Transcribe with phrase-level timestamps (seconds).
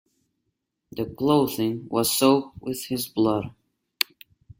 [0.93, 3.53] The clothing was soaked with his blood.